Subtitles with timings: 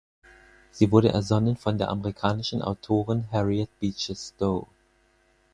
[0.71, 4.65] Sie wurde ersonnen von der amerikanischen Autorin Harriet Beecher Stowe.